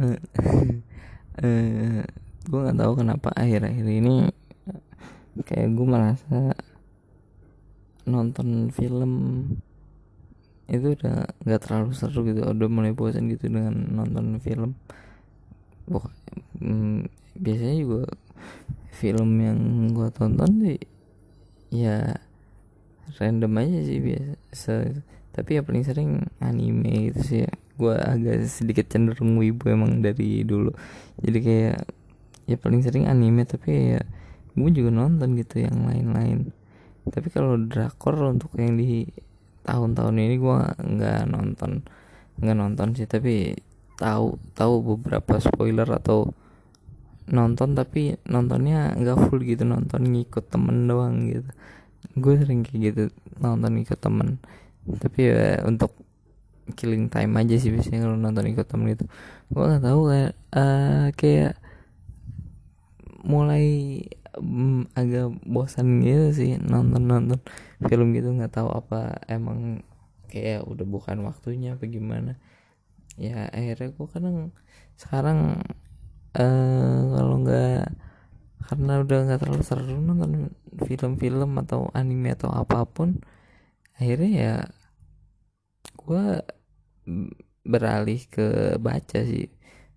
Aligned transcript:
uh, 0.00 0.18
uh, 1.44 2.02
gue 2.44 2.60
nggak 2.60 2.78
tahu 2.78 2.92
kenapa 2.98 3.28
akhir-akhir 3.34 3.86
ini 3.88 4.28
kayak 5.42 5.74
gue 5.74 5.86
merasa 5.86 6.54
nonton 8.04 8.70
film 8.70 9.12
itu 10.64 10.96
udah 10.96 11.28
nggak 11.44 11.60
terlalu 11.60 11.92
seru 11.92 12.24
gitu 12.24 12.40
udah 12.44 12.68
mulai 12.72 12.96
bosan 12.96 13.28
gitu 13.28 13.52
dengan 13.52 13.74
nonton 13.92 14.40
film. 14.40 14.76
Bukan, 15.84 16.12
hmm, 16.60 17.12
biasanya 17.36 17.76
juga 17.76 18.02
film 18.94 19.30
yang 19.42 19.58
gue 19.92 20.08
tonton 20.14 20.50
sih 20.64 20.80
ya 21.74 22.14
random 23.18 23.52
aja 23.58 23.78
sih 23.82 23.98
biasa 23.98 24.74
tapi 25.34 25.58
ya 25.58 25.66
paling 25.66 25.82
sering 25.82 26.10
anime 26.38 27.10
gitu 27.10 27.20
sih 27.26 27.40
ya 27.44 27.53
gue 27.74 27.94
agak 27.98 28.46
sedikit 28.46 28.86
cenderung 28.86 29.34
wibu 29.34 29.66
emang 29.70 29.98
dari 29.98 30.46
dulu. 30.46 30.70
Jadi 31.18 31.38
kayak 31.42 31.78
ya 32.44 32.56
paling 32.60 32.80
sering 32.84 33.08
anime 33.08 33.48
tapi 33.48 33.96
ya 33.96 34.02
gue 34.54 34.70
juga 34.70 34.90
nonton 34.94 35.34
gitu 35.34 35.66
yang 35.66 35.82
lain-lain. 35.82 36.54
Tapi 37.04 37.28
kalau 37.28 37.58
drakor 37.58 38.16
untuk 38.30 38.54
yang 38.56 38.78
di 38.78 39.04
tahun-tahun 39.66 40.14
ini 40.14 40.36
gue 40.38 40.58
nggak 40.78 41.20
nonton 41.28 41.82
nggak 42.38 42.56
nonton 42.56 42.86
sih. 42.94 43.10
Tapi 43.10 43.58
tahu 43.98 44.38
tahu 44.54 44.74
beberapa 44.94 45.38
spoiler 45.42 45.86
atau 45.90 46.30
nonton 47.24 47.72
tapi 47.74 48.20
nontonnya 48.30 48.94
nggak 48.94 49.18
full 49.26 49.42
gitu. 49.42 49.66
Nonton 49.66 50.14
ngikut 50.14 50.46
temen 50.46 50.86
doang 50.86 51.26
gitu. 51.26 51.50
Gue 52.14 52.38
sering 52.38 52.62
kayak 52.62 52.80
gitu 52.94 53.02
nonton 53.42 53.82
ikut 53.82 53.98
temen. 53.98 54.38
Tapi 54.86 55.20
ya 55.26 55.66
untuk 55.66 55.90
killing 56.72 57.12
time 57.12 57.36
aja 57.36 57.60
sih 57.60 57.68
biasanya 57.68 58.08
kalau 58.08 58.16
nonton 58.16 58.48
ikut 58.48 58.64
temen 58.64 58.96
gitu. 58.96 59.04
Gue 59.52 59.64
nggak 59.68 59.84
tahu 59.84 60.00
kayak 60.08 60.32
uh, 60.56 61.06
kayak 61.12 61.54
mulai 63.24 63.66
um, 64.36 64.88
agak 64.96 65.32
bosan 65.44 66.00
gitu 66.00 66.32
sih 66.32 66.50
nonton 66.60 67.04
nonton 67.04 67.40
film 67.84 68.16
gitu 68.16 68.32
nggak 68.32 68.52
tahu 68.52 68.68
apa 68.72 69.20
emang 69.28 69.84
kayak 70.32 70.64
udah 70.64 70.86
bukan 70.88 71.20
waktunya 71.28 71.76
apa 71.76 71.84
gimana. 71.84 72.40
Ya 73.20 73.52
akhirnya 73.52 73.92
gue 73.92 74.06
kadang 74.10 74.36
sekarang 74.96 75.60
uh, 76.34 77.00
kalau 77.12 77.34
nggak 77.44 77.92
karena 78.64 78.92
udah 79.04 79.18
nggak 79.28 79.40
terlalu 79.44 79.62
seru 79.62 80.00
nonton 80.00 80.56
film-film 80.88 81.60
atau 81.60 81.92
anime 81.92 82.32
atau 82.32 82.48
apa 82.48 82.88
pun 82.88 83.20
akhirnya 84.00 84.30
ya 84.32 84.54
gue 86.04 86.24
beralih 87.64 88.20
ke 88.28 88.76
baca 88.76 89.20
sih. 89.24 89.48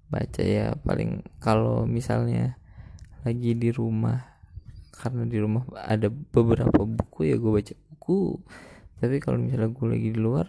Baca 0.08 0.42
ya 0.42 0.72
paling 0.88 1.28
kalau 1.44 1.84
misalnya 1.84 2.56
lagi 3.28 3.52
di 3.60 3.76
rumah 3.76 4.24
karena 4.96 5.28
di 5.28 5.38
rumah 5.38 5.68
ada 5.76 6.08
beberapa 6.08 6.88
buku 6.88 7.28
ya 7.28 7.36
gue 7.36 7.52
baca 7.52 7.74
buku. 7.92 8.40
Tapi 8.98 9.20
kalau 9.20 9.38
misalnya 9.38 9.70
gue 9.70 9.88
lagi 9.88 10.10
di 10.16 10.20
luar 10.20 10.48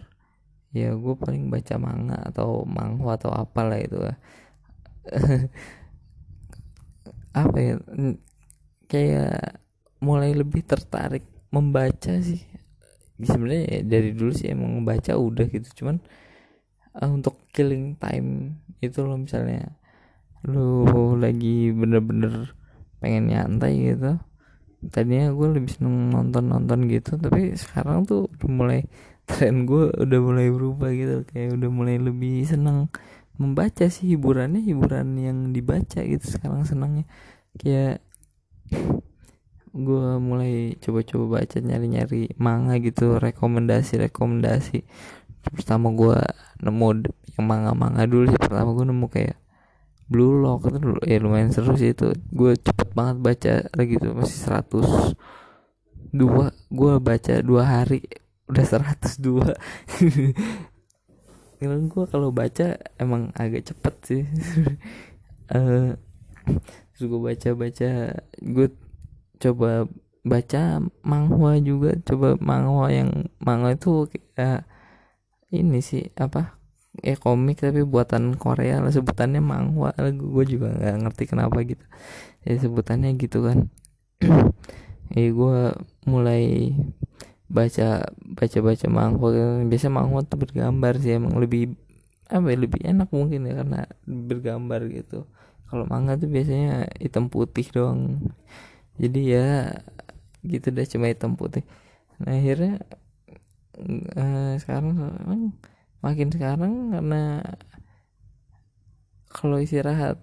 ya 0.69 0.93
gue 0.95 1.15
paling 1.17 1.49
baca 1.49 1.75
manga 1.81 2.17
atau 2.29 2.61
manhwa 2.63 3.17
atau 3.17 3.33
apalah 3.33 3.77
itu 3.81 3.99
apa 7.43 7.57
ya? 7.59 7.75
Kayak 8.89 9.61
mulai 9.99 10.31
lebih 10.31 10.63
tertarik 10.63 11.27
membaca 11.51 12.15
sih 12.23 12.41
sebenarnya 13.19 13.63
ya 13.67 13.79
dari 13.83 14.11
dulu 14.15 14.31
sih 14.31 14.51
emang 14.51 14.81
membaca 14.81 15.15
udah 15.15 15.45
gitu. 15.47 15.83
Cuman 15.83 15.99
uh, 16.97 17.09
untuk 17.09 17.39
killing 17.51 17.99
time 17.99 18.59
itu 18.79 19.03
loh 19.03 19.19
misalnya 19.19 19.75
lu 20.47 20.87
lagi 21.19 21.75
bener-bener 21.75 22.55
pengen 23.03 23.27
nyantai 23.27 23.75
gitu 23.91 24.15
tadinya 24.87 25.35
gue 25.35 25.47
lebih 25.59 25.75
seneng 25.75 26.15
nonton 26.15 26.47
nonton 26.47 26.87
gitu 26.87 27.19
tapi 27.19 27.51
sekarang 27.59 28.07
tuh 28.07 28.31
udah 28.31 28.47
mulai 28.47 28.87
tren 29.27 29.67
gue 29.67 29.91
udah 29.91 30.19
mulai 30.23 30.47
berubah 30.47 30.87
gitu 30.95 31.27
kayak 31.27 31.59
udah 31.59 31.67
mulai 31.67 31.99
lebih 31.99 32.47
seneng 32.47 32.87
membaca 33.39 33.87
sih 33.87 34.13
hiburannya 34.13 34.59
hiburan 34.59 35.15
yang 35.15 35.37
dibaca 35.55 36.03
gitu 36.03 36.25
sekarang 36.27 36.67
senangnya. 36.67 37.07
Kayak 37.55 38.03
gue 39.73 40.07
mulai 40.17 40.75
coba-coba 40.81 41.41
baca 41.41 41.57
nyari-nyari 41.61 42.33
manga 42.41 42.77
gitu 42.81 43.21
rekomendasi-rekomendasi. 43.21 44.83
Pertama 45.53 45.93
gue 45.93 46.19
nemu 46.61 46.87
yang 47.37 47.45
manga-manga 47.45 48.03
dulu 48.09 48.29
sih. 48.29 48.39
Pertama 48.39 48.73
gue 48.73 48.85
nemu 48.89 49.07
kayak 49.07 49.37
Blue 50.09 50.41
Lock 50.41 50.73
itu 50.73 50.77
dulu. 50.81 51.01
Ya 51.05 51.21
lumayan 51.21 51.53
seru 51.53 51.77
sih 51.77 51.93
itu. 51.93 52.11
Gue 52.33 52.57
cepet 52.57 52.91
banget 52.97 53.17
baca 53.21 53.53
lagi 53.77 53.95
tuh 54.01 54.13
masih 54.17 54.39
100 54.45 55.13
dua. 56.13 56.49
Gue 56.73 56.93
baca 56.97 57.33
dua 57.45 57.63
hari 57.65 58.01
udah 58.49 58.65
102 58.65 59.45
karena 61.61 61.75
gue 61.85 62.05
kalau 62.09 62.33
baca 62.33 62.81
emang 62.97 63.29
agak 63.37 63.69
cepet 63.69 63.95
sih. 64.01 64.23
Uh, 65.53 65.93
terus 66.97 67.05
gue 67.05 67.21
baca 67.21 67.49
baca 67.53 67.89
gue 68.41 68.67
coba 69.39 69.87
baca 70.23 70.83
manhwa 71.01 71.55
juga 71.63 71.95
coba 72.03 72.35
manhwa 72.37 72.91
yang 72.91 73.31
manhwa 73.39 73.71
itu 73.73 74.05
kayak 74.35 74.67
ini 75.49 75.79
sih 75.81 76.11
apa 76.19 76.59
eh 76.99 77.15
komik 77.15 77.63
tapi 77.63 77.85
buatan 77.87 78.35
Korea 78.35 78.83
lah 78.83 78.91
sebutannya 78.91 79.39
manhwa 79.39 79.95
gue 79.95 80.43
juga 80.45 80.73
nggak 80.73 80.95
ngerti 81.05 81.23
kenapa 81.29 81.57
gitu. 81.63 81.85
Ya 82.43 82.55
sebutannya 82.59 83.15
gitu 83.15 83.45
kan. 83.45 83.57
Eh 85.09 85.33
gue 85.33 85.73
mulai 86.05 86.69
baca 87.49 88.05
baca 88.13 88.59
baca 88.61 88.85
mangkok 88.93 89.33
biasa 89.65 89.89
mangkok 89.89 90.29
tuh 90.29 90.37
bergambar 90.37 91.01
sih 91.01 91.17
emang 91.17 91.33
lebih 91.41 91.73
apa 92.29 92.45
ya, 92.53 92.57
lebih 92.61 92.81
enak 92.85 93.09
mungkin 93.09 93.49
ya 93.49 93.57
karena 93.57 93.89
bergambar 94.05 94.85
gitu. 94.85 95.25
Kalau 95.65 95.89
manga 95.89 96.13
tuh 96.13 96.29
biasanya 96.29 96.93
hitam 97.01 97.25
putih 97.33 97.65
doang 97.73 98.21
jadi 98.99 99.21
ya 99.23 99.47
gitu 100.43 100.67
deh 100.75 100.87
cuma 100.87 101.07
hitam 101.07 101.39
putih. 101.39 101.63
Nah 102.19 102.35
akhirnya 102.35 102.83
uh, 104.15 104.53
sekarang 104.59 104.87
makin 106.03 106.29
sekarang 106.31 106.95
karena 106.95 107.43
kalau 109.31 109.59
istirahat 109.59 110.19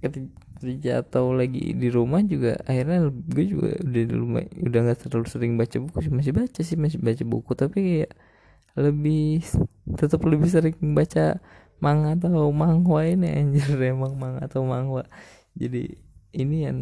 kerja 0.00 1.04
atau 1.04 1.32
lagi 1.36 1.76
di 1.76 1.88
rumah 1.92 2.20
juga 2.24 2.60
akhirnya 2.64 3.08
gue 3.08 3.44
juga 3.44 3.70
udah 3.84 4.02
di 4.04 4.14
rumah 4.16 4.42
udah 4.52 4.80
nggak 4.88 4.98
terlalu 5.08 5.28
sering 5.28 5.52
baca 5.60 5.76
buku 5.80 5.98
sih. 6.04 6.12
Masih 6.12 6.32
baca 6.32 6.60
sih 6.60 6.76
masih 6.80 7.00
baca 7.00 7.24
buku 7.24 7.52
tapi 7.56 7.78
kayak 7.80 8.12
lebih 8.74 9.44
tetap 10.00 10.20
lebih 10.24 10.48
sering 10.50 10.76
baca 10.96 11.38
manga 11.78 12.16
atau 12.16 12.48
manhwa 12.50 13.00
ini 13.04 13.28
anjir 13.28 13.68
emang 13.92 14.16
manga 14.16 14.44
atau 14.44 14.64
manhwa. 14.64 15.04
Jadi 15.56 16.00
ini 16.34 16.56
yang 16.66 16.78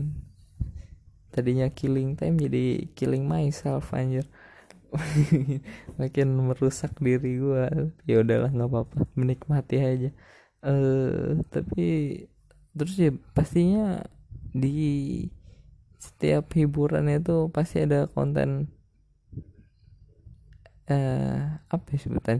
tadinya 1.34 1.66
killing 1.72 2.15
time 2.19 2.37
jadi 2.44 2.88
killing 2.97 3.25
myself 3.26 3.91
anjir. 3.97 4.26
Makin 6.00 6.28
merusak 6.48 6.93
diri 7.00 7.41
gue 7.41 7.65
ya 8.09 8.16
udahlah 8.22 8.50
nggak 8.53 8.70
apa-apa. 8.70 8.97
Menikmati 9.19 9.76
aja. 9.81 10.10
Eh 10.62 10.69
uh, 10.69 11.41
tapi 11.53 11.84
terus 12.76 12.94
ya 13.00 13.10
pastinya 13.37 14.04
di 14.53 14.76
setiap 15.97 16.53
hiburan 16.59 17.06
itu 17.09 17.49
pasti 17.54 17.84
ada 17.87 18.10
konten 18.10 18.69
eh 20.91 21.41
apa 21.72 21.87
ya 21.94 21.99
sebutan? 22.04 22.38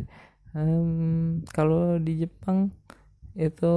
Um, 0.53 1.41
kalau 1.57 1.97
di 1.97 2.27
Jepang 2.27 2.75
itu 3.33 3.75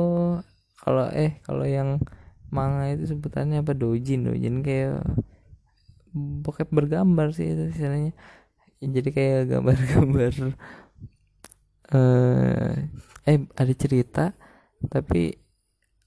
kalau 0.84 1.08
eh 1.16 1.40
kalau 1.48 1.64
yang 1.64 2.04
manga 2.52 2.92
itu 2.94 3.14
sebutannya 3.16 3.62
apa? 3.64 3.74
Dojin. 3.78 4.28
Dojin 4.28 4.62
kayak 4.66 5.06
bokep 6.16 6.70
bergambar 6.72 7.36
sih 7.36 7.52
itu 7.54 7.64
istilahnya. 7.72 8.14
Jadi 8.80 9.10
kayak 9.12 9.42
gambar-gambar 9.52 10.34
eh 11.86 12.74
eh 13.30 13.38
ada 13.54 13.74
cerita 13.78 14.34
tapi 14.90 15.38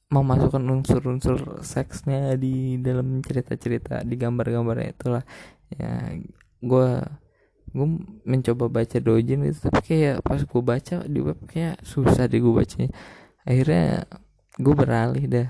memasukkan 0.09 0.65
unsur-unsur 0.65 1.61
seksnya 1.63 2.35
di 2.41 2.81
dalam 2.81 3.21
cerita-cerita 3.21 4.03
di 4.03 4.15
gambar-gambarnya 4.17 4.89
itulah. 4.97 5.25
Ya 5.69 6.17
gue 6.65 6.89
gue 7.69 7.87
mencoba 8.25 8.73
baca 8.73 8.97
dojin 8.97 9.45
itu 9.45 9.61
tapi 9.61 9.81
kayak 9.85 10.25
pas 10.25 10.41
gue 10.41 10.63
baca 10.65 11.05
di 11.05 11.21
web 11.21 11.39
kayak 11.45 11.85
susah 11.85 12.25
deh 12.31 12.41
gue 12.41 12.55
bacanya. 12.55 12.91
Akhirnya 13.45 14.09
gue 14.59 14.75
beralih 14.75 15.25
dah 15.29 15.49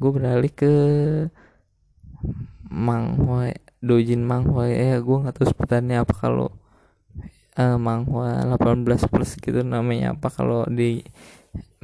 gue 0.00 0.10
beralih 0.10 0.52
ke 0.52 0.72
manghwa 2.68 3.54
dojin 3.78 4.24
manghwa 4.24 4.66
ya 4.66 4.98
gue 4.98 5.16
nggak 5.22 5.34
tahu 5.36 5.46
sebutannya 5.52 6.02
apa 6.02 6.14
kalau 6.16 6.48
uh, 7.58 7.78
manghwa 7.78 8.56
18 8.58 9.10
plus 9.10 9.38
gitu 9.38 9.60
namanya 9.62 10.14
apa. 10.14 10.28
Kalau 10.30 10.66
di 10.66 11.02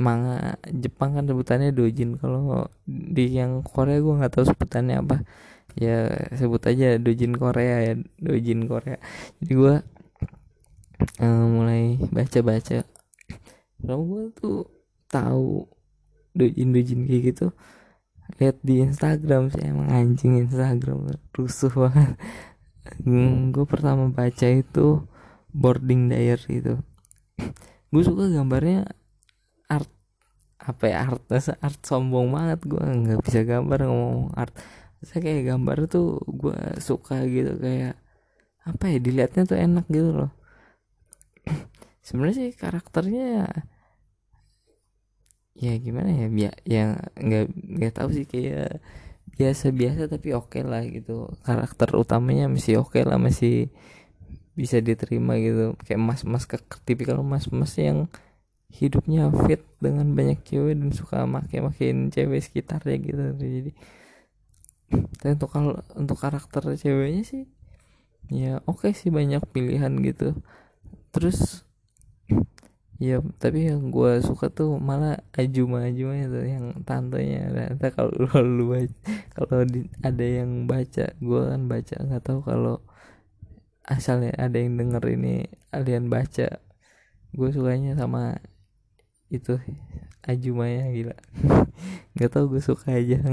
manga 0.00 0.56
Jepang 0.66 1.16
kan 1.18 1.24
sebutannya 1.26 1.70
dojin. 1.74 2.18
Kalau 2.18 2.68
di 2.86 3.38
yang 3.38 3.62
Korea 3.62 3.98
gue 4.02 4.14
nggak 4.18 4.32
tahu 4.34 4.44
sebutannya 4.50 5.02
apa. 5.02 5.22
Ya 5.78 6.10
sebut 6.34 6.66
aja 6.66 6.98
dojin 6.98 7.38
Korea 7.38 7.76
ya 7.86 7.94
dojin 8.18 8.66
Korea. 8.66 8.98
Jadi 9.42 9.52
gue 9.54 9.74
uh, 11.22 11.44
mulai 11.46 11.96
baca-baca. 12.10 12.82
Kalau 13.80 13.98
gue 14.04 14.22
tuh 14.36 14.58
tahu 15.08 15.64
dojin 16.36 16.70
dojin 16.74 17.06
kayak 17.06 17.22
gitu 17.34 17.46
lihat 18.38 18.62
di 18.62 18.84
Instagram 18.84 19.50
sih 19.50 19.64
emang 19.66 19.88
anjing 19.90 20.46
Instagram 20.46 21.10
rusuh 21.34 21.72
banget. 21.72 22.14
Hmm, 23.02 23.50
gue 23.50 23.64
pertama 23.66 24.10
baca 24.10 24.46
itu 24.46 25.02
boarding 25.50 26.10
diary 26.12 26.62
itu. 26.62 26.74
Gue 27.90 28.02
suka 28.06 28.30
gambarnya 28.30 28.86
art 29.66 29.90
apa 30.60 30.84
ya 30.92 31.08
art 31.08 31.24
art 31.64 31.80
sombong 31.80 32.30
banget 32.36 32.60
gue 32.68 32.84
nggak 32.84 33.20
bisa 33.24 33.40
gambar 33.42 33.88
ngomong 33.88 34.30
art. 34.36 34.54
Saya 35.00 35.24
kayak 35.24 35.56
gambar 35.56 35.76
tuh 35.88 36.20
gue 36.28 36.58
suka 36.78 37.24
gitu 37.24 37.56
kayak 37.56 37.96
apa 38.60 38.84
ya 38.92 38.98
dilihatnya 39.00 39.42
tuh 39.48 39.58
enak 39.58 39.86
gitu 39.88 40.10
loh. 40.12 40.30
Sebenarnya 42.06 42.36
sih 42.36 42.50
karakternya 42.52 43.48
ya, 45.60 45.72
gimana 45.76 46.10
ya? 46.10 46.26
Biar 46.32 46.54
yang 46.64 46.90
nggak 47.20 47.44
nggak 47.52 47.92
tahu 47.92 48.08
sih 48.16 48.24
kayak 48.24 48.80
biasa-biasa 49.36 50.08
tapi 50.08 50.32
oke 50.32 50.48
okay 50.48 50.62
lah 50.64 50.82
gitu. 50.88 51.28
Karakter 51.44 51.88
utamanya 51.96 52.48
masih 52.48 52.80
oke 52.80 52.96
okay 52.96 53.02
lah 53.04 53.20
masih 53.20 53.68
bisa 54.56 54.80
diterima 54.80 55.36
gitu. 55.36 55.76
Kayak 55.84 56.00
mas-mas 56.00 56.44
ke 56.48 56.56
tipikal 56.84 57.20
mas-mas 57.20 57.76
yang 57.76 58.08
hidupnya 58.70 59.28
fit 59.44 59.66
dengan 59.82 60.14
banyak 60.14 60.46
cewek 60.46 60.78
dan 60.78 60.90
suka 60.94 61.26
make-makin 61.26 62.08
cewek 62.14 62.40
sekitarnya 62.40 62.96
gitu. 63.02 63.24
Jadi 63.36 63.72
tapi 64.90 65.38
untuk 65.38 65.50
kalau 65.54 65.78
untuk 65.94 66.18
karakter 66.18 66.74
ceweknya 66.74 67.22
sih 67.22 67.46
ya 68.30 68.58
oke 68.66 68.90
okay 68.90 68.92
sih 68.94 69.10
banyak 69.10 69.42
pilihan 69.50 69.90
gitu. 70.02 70.38
Terus 71.10 71.66
ya 73.00 73.24
tapi 73.40 73.72
yang 73.72 73.88
gue 73.88 74.20
suka 74.20 74.52
tuh 74.52 74.76
malah 74.76 75.24
Ajuma 75.32 75.88
Ajuma 75.88 76.20
itu 76.20 76.40
yang 76.44 76.84
tantenya. 76.84 77.48
Nanti 77.48 77.88
kalau 77.96 78.12
lu, 78.12 78.68
kalau 79.34 79.64
ada 80.04 80.26
yang 80.38 80.68
baca 80.68 81.16
gue 81.16 81.42
kan 81.48 81.62
baca 81.64 81.94
nggak 81.96 82.22
tahu 82.22 82.40
kalau 82.44 82.84
asalnya 83.88 84.36
ada 84.36 84.60
yang 84.60 84.76
denger 84.76 85.02
ini 85.16 85.48
kalian 85.72 86.12
baca. 86.12 86.60
Gue 87.32 87.48
sukanya 87.56 87.96
sama 87.96 88.36
itu 89.32 89.56
Ajuma 90.20 90.68
ya 90.68 90.84
gila. 90.92 91.16
Nggak 92.14 92.30
tahu 92.36 92.44
gue 92.52 92.62
suka 92.62 93.00
aja. 93.00 93.18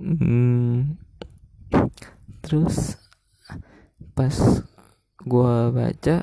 Hmm, 0.00 0.96
terus 2.40 2.96
pas 4.16 4.32
gue 5.20 5.54
baca 5.76 6.16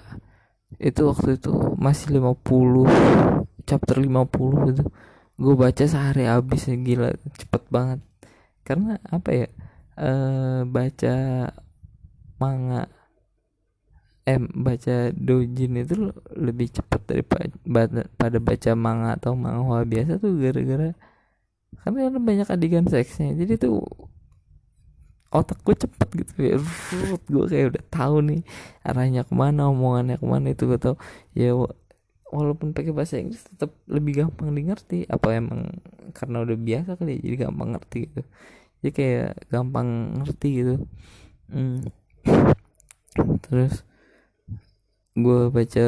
itu 0.75 1.01
waktu 1.07 1.39
itu 1.39 1.51
masih 1.79 2.19
50 2.19 2.91
chapter 3.63 3.97
50 4.03 4.67
gitu. 4.71 4.83
Gue 5.37 5.55
baca 5.55 5.83
sehari 5.87 6.27
habis 6.27 6.67
ya 6.67 6.75
gila 6.75 7.09
cepet 7.39 7.63
banget. 7.71 7.99
Karena 8.67 8.99
apa 9.07 9.29
ya 9.31 9.47
e, 9.95 10.09
baca 10.67 11.15
manga 12.37 12.83
eh 14.27 14.39
baca 14.43 14.95
dojin 15.15 15.71
itu 15.79 16.11
lebih 16.35 16.67
cepat 16.75 17.01
daripada 17.07 18.37
baca 18.43 18.71
manga 18.75 19.15
atau 19.15 19.33
manhwa 19.39 19.79
biasa 19.87 20.19
tuh 20.19 20.35
gara-gara 20.35 20.91
karena 21.83 22.19
banyak 22.19 22.47
adegan 22.51 22.85
seksnya. 22.91 23.31
Jadi 23.39 23.55
tuh 23.55 23.87
otak 25.33 25.59
gue 25.63 25.75
cepet 25.75 26.09
gitu 26.23 26.33
ya. 26.39 26.55
Gue 27.27 27.45
kayak 27.49 27.65
udah 27.75 27.83
tahu 27.91 28.15
nih 28.23 28.41
arahnya 28.83 29.21
ke 29.27 29.33
mana 29.35 29.71
omongannya 29.71 30.15
ke 30.19 30.27
mana 30.27 30.51
itu 30.51 30.63
gue 30.67 30.79
tau 30.79 30.95
ya 31.35 31.51
walaupun 32.27 32.75
pakai 32.75 32.91
bahasa 32.91 33.19
Inggris 33.19 33.43
tetap 33.47 33.71
lebih 33.87 34.27
gampang 34.27 34.51
di 34.51 34.67
ngerti 34.67 34.97
apa 35.07 35.27
emang 35.35 35.71
karena 36.11 36.43
udah 36.43 36.57
biasa 36.59 36.99
kali 36.99 37.19
ya, 37.19 37.19
jadi 37.23 37.35
gampang 37.47 37.69
ngerti 37.75 37.99
gitu. 38.11 38.21
Jadi 38.83 38.91
kayak 38.93 39.31
gampang 39.51 39.87
ngerti 40.21 40.49
gitu. 40.63 40.75
Hmm. 41.47 41.79
terus 43.47 43.87
gue 45.17 45.49
baca 45.49 45.85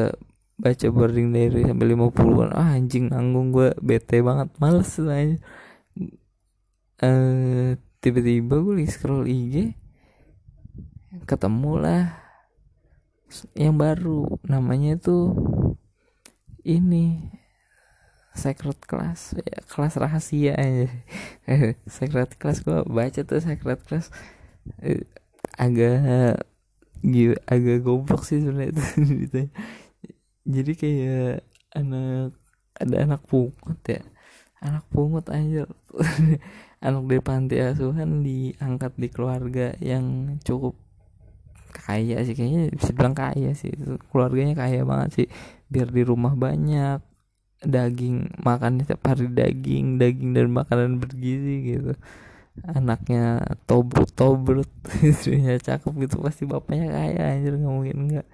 baca 0.60 0.88
boarding 0.92 1.30
diary 1.36 1.68
sampai 1.68 1.88
50 1.94 2.44
an 2.48 2.52
ah 2.56 2.70
anjing 2.74 3.06
nanggung 3.12 3.54
gue 3.54 3.76
bete 3.80 4.20
banget 4.24 4.50
males 4.58 4.92
aja 4.98 5.38
uh, 7.04 7.76
tiba-tiba 8.00 8.64
gue 8.64 8.74
lagi 8.80 8.92
scroll 8.92 9.28
IG 9.28 9.76
ketemu 11.28 11.74
lah 11.80 12.04
yang 13.54 13.76
baru. 13.78 14.40
Namanya 14.48 14.98
tuh 14.98 15.36
ini 16.64 17.30
secret 18.34 18.80
class. 18.88 19.36
Ya, 19.36 19.60
kelas 19.68 20.00
rahasia 20.00 20.56
aja. 20.56 20.88
Secret 21.96 22.40
class 22.40 22.64
gue 22.64 22.86
baca 22.88 23.22
tuh 23.26 23.42
secret 23.44 23.82
class. 23.84 24.14
Eh, 24.80 25.04
agak 25.60 26.40
agak 27.48 27.78
goblok 27.84 28.24
sih 28.24 28.40
sebenarnya 28.40 28.76
itu. 28.76 29.42
Jadi 30.56 30.72
kayak 30.74 31.44
anak 31.76 32.34
ada 32.80 32.96
anak 33.04 33.22
pungut 33.28 33.80
ya 33.86 34.02
anak 34.60 34.84
pungut 34.92 35.28
aja 35.32 35.64
anak 36.86 37.04
dari 37.08 37.22
panti 37.24 37.56
asuhan 37.60 38.24
diangkat 38.24 38.96
di 38.96 39.08
keluarga 39.12 39.76
yang 39.84 40.36
cukup 40.44 40.76
kaya 41.72 42.22
sih. 42.26 42.34
Kayaknya 42.36 42.62
bisa 42.74 42.92
bilang 42.96 43.16
kaya 43.16 43.52
sih. 43.54 43.72
Keluarganya 44.10 44.56
kaya 44.58 44.82
banget 44.84 45.10
sih. 45.24 45.28
Biar 45.70 45.90
di 45.90 46.02
rumah 46.06 46.34
banyak 46.34 47.04
daging 47.60 48.40
makan 48.40 48.80
setiap 48.80 49.04
hari 49.04 49.28
daging 49.28 50.00
daging 50.00 50.32
dan 50.32 50.48
makanan 50.52 51.00
bergizi 51.04 51.76
gitu. 51.76 51.94
Anaknya 52.64 53.44
tobrut 53.68 54.12
tobrut 54.16 54.72
istrinya 55.06 55.56
cakep 55.56 55.94
gitu 56.08 56.20
pasti 56.20 56.44
bapaknya 56.44 56.92
kaya 56.92 57.22
anjir 57.36 57.56
nggak. 57.56 57.72
mungkin 57.72 57.98
enggak 58.08 58.28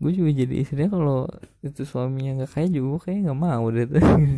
gue 0.00 0.12
juga 0.16 0.30
jadi 0.32 0.54
istrinya 0.64 0.88
kalau 0.96 1.28
itu 1.60 1.84
suaminya 1.84 2.40
nggak 2.40 2.50
kaya 2.56 2.68
juga 2.72 3.04
kayak 3.04 3.28
nggak 3.28 3.38
mau 3.38 3.64
deh 3.68 3.84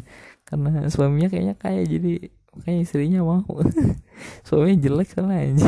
karena 0.49 0.71
suaminya 0.91 1.29
kayaknya 1.31 1.55
kaya 1.55 1.87
jadi 1.87 2.29
kayak 2.53 2.85
istrinya 2.85 3.25
mau. 3.25 3.49
Suaminya 4.47 4.77
jelek 4.77 5.09
sana 5.09 5.41
aja 5.41 5.65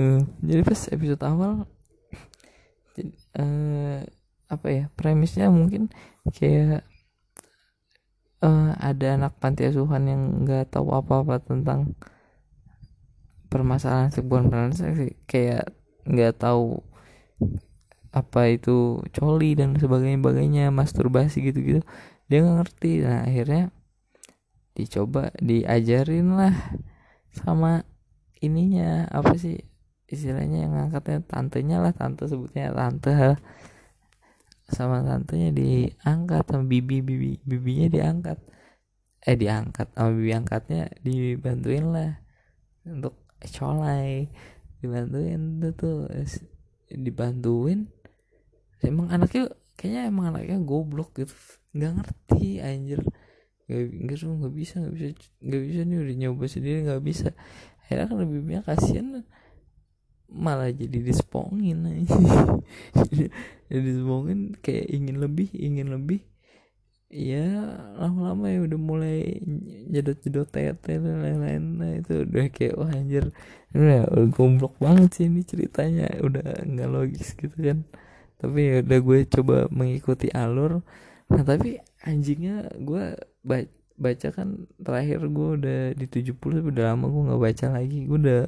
uh, 0.00 0.20
jadi 0.40 0.60
pas 0.64 0.80
episode 0.92 1.22
awal 1.24 1.52
uh, 3.36 3.98
apa 4.50 4.66
ya 4.66 4.84
premisnya 4.98 5.52
mungkin 5.52 5.92
kayak 6.34 6.82
uh, 8.42 8.72
ada 8.80 9.16
anak 9.16 9.38
panti 9.38 9.68
asuhan 9.68 10.10
yang 10.10 10.22
nggak 10.44 10.74
tahu 10.74 10.90
apa-apa 10.90 11.38
tentang 11.44 11.94
permasalahan 13.50 14.10
sebuah 14.10 14.46
permasalahan 14.46 15.14
kayak 15.26 15.70
nggak 16.06 16.34
tahu 16.38 16.82
apa 18.10 18.50
itu 18.50 18.98
coli 19.14 19.54
dan 19.54 19.78
sebagainya 19.78 20.18
sebagainya 20.18 20.64
masturbasi 20.74 21.46
gitu 21.46 21.58
gitu 21.62 21.82
dia 22.30 22.46
nggak 22.46 22.56
ngerti. 22.62 22.92
Nah 23.02 23.26
akhirnya 23.26 23.64
dicoba 24.74 25.34
diajarin 25.42 26.38
lah 26.38 26.54
sama 27.34 27.82
ininya 28.38 29.10
apa 29.10 29.34
sih 29.34 29.58
istilahnya 30.06 30.66
yang 30.66 30.72
ngangkatnya 30.74 31.26
tantenya 31.26 31.78
lah 31.82 31.90
tante 31.94 32.30
sebutnya 32.30 32.70
tante. 32.70 33.14
Sama 34.70 35.02
tantenya 35.02 35.50
diangkat 35.50 36.46
sama 36.46 36.62
bibi 36.66 37.02
bibi 37.02 37.42
bibinya 37.42 37.90
diangkat. 37.90 38.38
Eh 39.26 39.34
diangkat 39.34 39.90
sama 39.94 40.10
bibi 40.14 40.32
angkatnya 40.34 40.86
dibantuin 41.02 41.86
lah 41.90 42.10
untuk 42.86 43.18
colai. 43.58 44.30
Dibantuin 44.78 45.58
tuh 45.58 45.72
tuh 45.74 45.98
dibantuin 46.94 47.90
emang 48.84 49.12
anaknya 49.12 49.52
kayaknya 49.76 50.12
emang 50.12 50.36
anaknya 50.36 50.58
goblok 50.60 51.16
gitu. 51.16 51.32
Nggak 51.72 51.92
ngerti 52.00 52.60
anjir. 52.60 53.00
Nggak 53.64 54.20
nggak 54.20 54.54
bisa 54.54 54.74
nggak 54.82 54.94
bisa 54.98 55.16
nggak 55.40 55.62
bisa 55.64 55.80
nih 55.86 55.98
udah 56.04 56.16
nyoba 56.20 56.44
sendiri 56.44 56.78
nggak 56.84 57.02
bisa. 57.04 57.28
Akhirnya 57.84 58.04
kan 58.12 58.16
lebih 58.20 58.40
banyak 58.44 58.64
kasihan 58.68 59.06
malah 60.30 60.70
jadi 60.70 61.02
dispongin 61.02 61.82
jadi 63.66 63.82
dispongin 63.82 64.54
kayak 64.62 64.86
ingin 64.94 65.16
lebih 65.18 65.48
ingin 65.56 65.90
lebih. 65.90 66.20
Ya 67.10 67.74
lama-lama 67.98 68.46
ya 68.46 68.62
udah 68.62 68.78
mulai 68.78 69.42
jedot-jedot 69.90 70.46
tete 70.46 71.02
dan 71.02 71.16
lain-lain. 71.26 71.64
Nah 71.82 71.92
itu 71.98 72.22
udah 72.22 72.46
kayak 72.54 72.78
wah 72.78 72.94
anjir. 72.94 73.34
Udah 73.74 74.06
goblok 74.30 74.78
banget 74.78 75.18
sih 75.18 75.26
ini 75.26 75.42
ceritanya. 75.42 76.06
Udah 76.22 76.62
nggak 76.62 76.90
logis 76.90 77.34
gitu 77.34 77.56
kan 77.58 77.82
tapi 78.40 78.60
ya 78.72 78.76
udah 78.80 78.98
gue 79.04 79.18
coba 79.28 79.56
mengikuti 79.68 80.32
alur. 80.32 80.80
Nah 81.28 81.42
tapi 81.44 81.76
anjingnya 82.00 82.72
gue 82.80 83.20
baca 84.00 84.28
kan 84.32 84.64
terakhir 84.80 85.20
gue 85.28 85.48
udah 85.60 85.80
di 85.92 86.06
70 86.08 86.40
tapi 86.40 86.68
udah 86.72 86.84
lama 86.96 87.06
gue 87.12 87.22
nggak 87.28 87.42
baca 87.44 87.66
lagi. 87.76 87.98
Gue 88.08 88.18
udah 88.18 88.42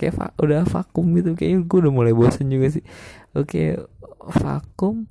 kayak 0.00 0.14
va 0.16 0.26
udah 0.40 0.64
vakum 0.64 1.06
gitu. 1.20 1.36
Kayak 1.36 1.68
gue 1.68 1.78
udah 1.84 1.92
mulai 1.92 2.16
bosan 2.16 2.48
juga 2.48 2.72
sih. 2.72 2.84
Oke 3.36 3.76
vakum 4.24 5.04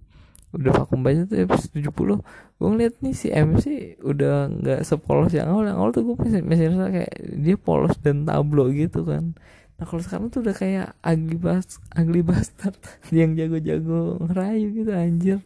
udah 0.55 0.71
vakum 0.71 1.03
baca 1.03 1.27
tuh 1.27 1.35
episode 1.35 1.83
70 1.83 2.23
gue 2.55 2.67
ngeliat 2.71 2.95
nih 3.03 3.11
si 3.11 3.27
MC 3.27 3.99
udah 3.99 4.47
nggak 4.49 4.81
sepolos 4.81 5.29
yang 5.35 5.53
awal. 5.53 5.67
Yang 5.69 5.77
awal 5.77 5.89
tuh 5.93 6.03
gue 6.09 6.15
masih 6.25 6.41
masih 6.41 6.65
kayak 6.73 7.13
dia 7.37 7.55
polos 7.59 7.95
dan 8.01 8.25
tablo 8.25 8.71
gitu 8.73 9.05
kan 9.05 9.37
nah 9.75 9.83
kalau 9.83 9.99
sekarang 9.99 10.31
tuh 10.31 10.39
udah 10.39 10.55
kayak 10.55 10.95
ugly 11.03 11.35
bas 11.35 11.83
ugly 11.99 12.23
bastard. 12.23 12.79
Yang 13.15 13.43
jago-jago 13.43 14.23
ngerayu 14.23 14.67
gitu 14.71 14.91
anjir. 14.95 15.39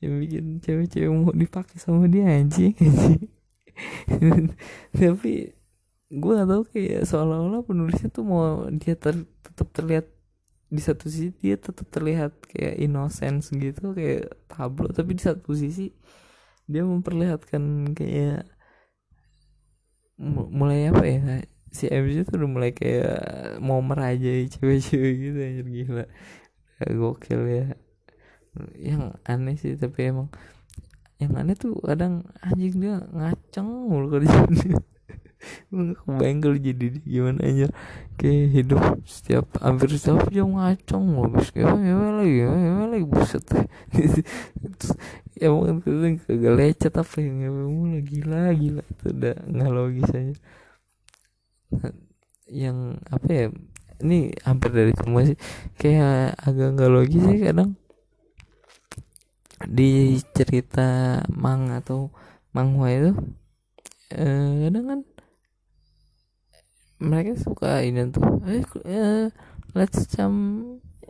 Yang 0.00 0.12
bikin 0.24 0.44
cewek-cewek 0.64 1.10
mau 1.12 1.32
dipakai 1.36 1.76
sama 1.76 2.08
dia 2.08 2.24
anjing. 2.28 2.72
Tapi 4.96 5.52
gue 6.14 6.32
gak 6.38 6.48
tau 6.48 6.62
kayak 6.68 7.02
seolah-olah 7.10 7.62
penulisnya 7.66 8.08
tuh 8.12 8.22
mau 8.22 8.70
dia 8.70 8.94
ter 8.94 9.26
tetap 9.42 9.68
terlihat 9.74 10.06
di 10.70 10.82
satu 10.82 11.06
sisi 11.06 11.30
dia 11.38 11.54
tetap 11.58 11.86
terlihat 11.90 12.34
kayak 12.50 12.74
innocence 12.82 13.50
gitu 13.54 13.94
kayak 13.94 14.34
tablo 14.50 14.90
tapi 14.90 15.14
di 15.14 15.22
satu 15.22 15.54
sisi 15.54 15.94
dia 16.66 16.82
memperlihatkan 16.82 17.94
kayak 17.94 18.48
mulai 20.58 20.90
apa 20.90 21.04
ya 21.04 21.20
si 21.74 21.90
MC 21.90 22.22
tuh 22.22 22.38
udah 22.38 22.50
mulai 22.50 22.70
kayak 22.70 23.18
mau 23.58 23.82
merajai 23.82 24.46
cewek-cewek 24.46 25.12
gitu 25.18 25.38
anjir 25.42 25.66
gila. 25.66 26.04
Ya, 26.78 26.86
gokil 26.94 27.42
ya. 27.50 27.66
Yang 28.78 29.02
aneh 29.26 29.56
sih 29.58 29.74
tapi 29.74 30.14
emang 30.14 30.30
yang 31.18 31.34
aneh 31.34 31.58
tuh 31.58 31.74
kadang 31.82 32.22
anjing 32.46 32.78
dia 32.78 33.02
ngaceng 33.10 33.66
mulu 33.90 34.06
kerjaan 34.14 34.50
dia 34.62 34.78
kebayang 35.74 36.40
kalau 36.40 36.56
jadi 36.56 36.84
dia 36.94 37.02
gimana 37.04 37.40
aja 37.44 37.66
kayak 38.16 38.46
hidup 38.54 38.82
setiap 39.04 39.44
hampir 39.60 39.92
setiap 39.98 40.30
jam 40.30 40.54
ngaceng 40.54 41.02
mulu. 41.02 41.42
Terus 41.42 41.50
kayak 41.50 41.74
ya 41.82 41.94
lagi 41.98 42.34
ya 42.38 42.50
lagi 42.86 43.06
buset. 43.10 43.44
Terus 44.78 44.94
mungkin 45.42 45.82
kadang 45.82 46.14
kagak 46.22 46.54
lecet 46.54 46.94
apa 46.94 47.14
yang 47.18 47.50
mulu. 47.50 47.98
Gila 47.98 48.54
gila. 48.54 48.82
Itu 48.86 49.04
udah 49.10 49.34
nggak 49.42 49.70
logis 49.74 50.10
aja 50.14 50.34
yang 52.48 53.00
apa 53.08 53.28
ya 53.30 53.46
ini 54.02 54.34
hampir 54.42 54.70
dari 54.74 54.92
semua 54.96 55.22
sih. 55.24 55.38
Kayak 55.78 56.36
agak 56.42 56.68
nggak 56.76 56.92
logis 56.92 57.22
sih 57.22 57.40
kadang. 57.40 57.70
Di 59.64 60.20
cerita 60.34 61.20
mang 61.30 61.72
atau 61.72 62.12
manghwa 62.52 62.88
itu 62.92 63.12
eh, 64.12 64.68
kadang 64.68 64.86
kan 64.86 65.00
mereka 67.00 67.32
suka 67.40 67.82
ini 67.82 68.10
tuh. 68.10 68.24
Eh, 68.44 68.64
eh 68.86 69.24
let's 69.74 70.06
jump 70.10 70.36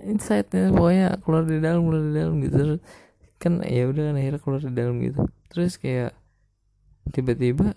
inside 0.01 0.49
nih 0.53 0.73
pokoknya 0.73 1.09
keluar 1.23 1.45
di 1.49 1.59
dalam 1.61 1.89
keluar 1.89 2.03
di 2.05 2.13
dalam 2.15 2.35
gitu. 2.45 2.59
Kan 3.41 3.61
ya 3.67 3.91
udah 3.91 4.13
kan 4.13 4.17
akhirnya 4.21 4.41
keluar 4.41 4.61
di 4.63 4.73
dalam 4.73 4.97
gitu. 5.03 5.21
Terus 5.51 5.77
kayak 5.81 6.13
tiba-tiba 7.13 7.77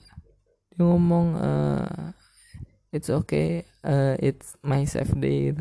dia 0.77 0.83
ngomong 0.85 1.27
uh, 1.41 2.13
it's 2.91 3.09
okay 3.11 3.67
uh, 3.83 4.15
it's 4.19 4.55
my 4.63 4.83
safe 4.87 5.13
day. 5.17 5.55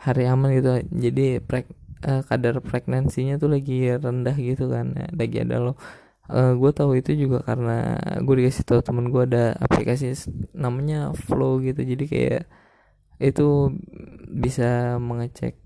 Hari 0.00 0.24
aman 0.28 0.56
gitu. 0.56 0.80
Jadi 0.88 1.44
prek 1.44 1.68
uh, 2.08 2.24
kadar 2.24 2.64
pregnansinya 2.64 3.36
tuh 3.36 3.52
lagi 3.52 3.92
rendah 3.92 4.36
gitu 4.36 4.72
kan. 4.72 4.96
Lagi 5.12 5.44
ada 5.44 5.60
lo 5.60 5.76
uh, 6.30 6.52
gue 6.56 6.70
tahu 6.72 6.96
itu 6.96 7.12
juga 7.16 7.44
karena 7.44 7.98
gue 8.22 8.34
dikasih 8.40 8.64
tahu 8.64 8.80
temen 8.80 9.12
gue 9.12 9.22
ada 9.28 9.58
aplikasi 9.60 10.16
namanya 10.56 11.12
Flow 11.12 11.60
gitu. 11.60 11.84
Jadi 11.84 12.04
kayak 12.08 12.42
itu 13.20 13.76
bisa 14.32 14.96
mengecek 14.96 15.60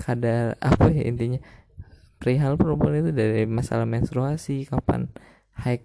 kadar 0.00 0.56
apa 0.58 0.90
ya 0.90 1.04
intinya 1.06 1.38
perihal 2.16 2.56
perempuan 2.56 2.96
itu 3.04 3.12
dari 3.12 3.44
masalah 3.44 3.84
menstruasi 3.84 4.64
kapan 4.66 5.12
high 5.52 5.84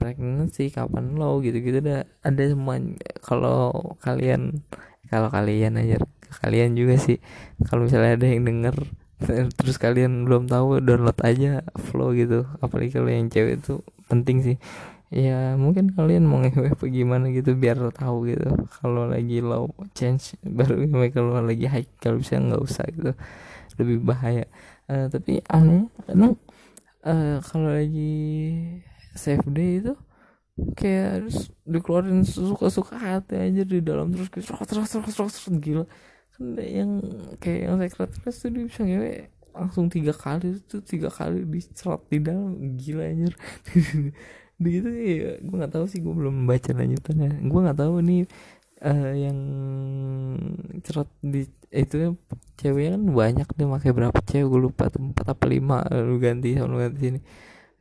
pregnancy 0.00 0.72
kapan 0.72 1.16
low 1.16 1.44
gitu-gitu 1.44 1.84
ada 1.84 2.08
ada 2.24 2.42
semua 2.48 2.80
kalau 3.20 3.94
kalian 4.00 4.64
kalau 5.12 5.28
kalian 5.28 5.76
aja 5.76 6.00
kalian 6.42 6.74
juga 6.74 6.98
sih. 6.98 7.18
Kalau 7.68 7.86
misalnya 7.86 8.18
ada 8.18 8.26
yang 8.26 8.42
denger 8.46 8.74
terus 9.58 9.76
kalian 9.78 10.26
belum 10.26 10.50
tahu 10.50 10.82
download 10.82 11.18
aja 11.22 11.62
flow 11.78 12.16
gitu. 12.16 12.48
Apalagi 12.58 12.90
kalau 12.96 13.10
yang 13.10 13.30
cewek 13.30 13.62
itu 13.62 13.80
penting 14.10 14.42
sih. 14.42 14.56
Ya 15.14 15.54
mungkin 15.54 15.94
kalian 15.94 16.26
mau 16.26 16.42
ngewe 16.42 16.74
apa 16.74 16.84
gimana 16.90 17.30
gitu 17.30 17.54
biar 17.54 17.78
tahu 17.94 18.34
gitu. 18.34 18.50
Kalau 18.82 19.06
lagi 19.06 19.38
low 19.38 19.70
change 19.94 20.34
baru 20.58 20.82
ngewe 20.90 21.08
kalau 21.14 21.38
lagi 21.38 21.70
high 21.70 21.86
kalau 22.02 22.18
bisa 22.18 22.40
nggak 22.40 22.62
usah 22.62 22.86
gitu. 22.90 23.12
Lebih 23.78 24.02
bahaya. 24.02 24.44
Uh, 24.84 25.08
tapi 25.08 25.40
aneh 25.48 25.88
kadang 26.04 26.36
uh, 27.08 27.40
kalau 27.40 27.72
lagi 27.72 28.12
safe 29.14 29.46
day 29.50 29.80
itu 29.80 29.94
kayak 30.78 31.06
harus 31.18 31.50
dikeluarin 31.66 32.22
suka-suka 32.22 32.94
hati 32.94 33.34
aja 33.34 33.62
di 33.66 33.82
dalam 33.82 34.14
terus 34.14 34.30
kayak 34.30 34.46
terus 34.66 34.90
terus 34.90 35.14
terus 35.14 35.34
terus, 35.34 35.58
gila. 35.58 35.84
Kan 36.34 36.58
yang 36.58 36.90
kayak 37.38 37.60
yang 37.70 37.78
sekretaris 37.82 38.36
tuh 38.42 38.50
dia 38.50 38.64
bisa 38.66 38.82
ngewe 38.82 39.30
langsung 39.54 39.86
tiga 39.86 40.10
kali 40.10 40.58
itu 40.58 40.82
tiga 40.82 41.06
kali 41.06 41.46
diserot 41.46 42.02
di 42.10 42.18
dalam 42.18 42.58
gila 42.74 43.06
aja 43.06 43.30
begitu 44.58 44.86
ya 44.90 45.38
gue 45.42 45.56
nggak 45.58 45.70
tahu 45.74 45.86
sih 45.86 45.98
gue 46.02 46.14
belum 46.14 46.46
membaca 46.46 46.70
lanjutannya. 46.74 47.42
Gue 47.42 47.60
nggak 47.66 47.78
tahu 47.78 47.94
nih 48.02 48.22
uh, 48.82 49.12
yang 49.14 49.38
cerot 50.82 51.10
di 51.22 51.46
itu 51.74 51.94
ya 51.98 52.08
ceweknya 52.54 52.94
kan 52.94 53.02
banyak 53.10 53.48
dia 53.50 53.66
pakai 53.66 53.90
berapa 53.90 54.18
cewek 54.22 54.46
gue 54.46 54.60
lupa 54.70 54.86
tuh 54.94 55.02
empat 55.10 55.26
apa 55.34 55.44
lima 55.50 55.82
lu 55.90 56.22
ganti 56.22 56.54
sama 56.54 56.70
lu 56.70 56.78
ganti 56.86 56.98
sini 57.02 57.20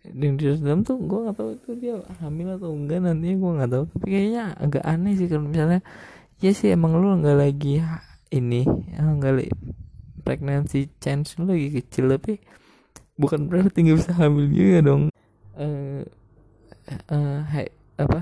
dan 0.04 0.36
di 0.36 0.44
dalam 0.60 0.84
tuh 0.84 1.00
gue 1.00 1.20
nggak 1.24 1.38
tahu 1.40 1.50
itu 1.56 1.70
dia 1.80 1.96
hamil 2.20 2.60
atau 2.60 2.76
enggak 2.76 3.00
nantinya 3.00 3.36
gue 3.40 3.52
nggak 3.56 3.72
tahu. 3.72 3.84
Tapi 3.96 4.08
kayaknya 4.12 4.44
agak 4.60 4.84
aneh 4.84 5.14
sih 5.16 5.28
kalau 5.32 5.48
misalnya 5.48 5.80
ya 6.44 6.52
sih 6.52 6.76
emang 6.76 7.00
lu 7.00 7.08
nggak 7.24 7.38
lagi 7.40 7.80
ini 8.36 8.68
nggak 9.00 9.34
lagi 9.34 9.54
pregnancy 10.28 10.92
chance 11.00 11.40
lu 11.40 11.48
lagi 11.48 11.72
kecil 11.80 12.12
tapi 12.12 12.44
bukan 13.16 13.48
berarti 13.48 13.78
nggak 13.80 13.98
bisa 14.04 14.12
hamil 14.20 14.46
juga 14.52 14.80
dong. 14.84 15.04
Eh 15.56 16.04
uh, 17.12 17.42
uh, 17.48 17.68
apa 17.96 18.20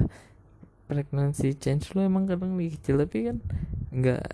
pregnancy 0.86 1.56
change 1.56 1.96
lu 1.96 2.04
emang 2.04 2.28
kadang 2.28 2.60
lagi 2.60 2.76
kecil 2.76 3.00
tapi 3.02 3.32
kan 3.32 3.38
nggak 3.90 4.26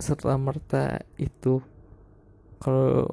setelah 0.00 0.40
merta 0.40 1.04
itu. 1.20 1.60
Kalau 2.62 3.10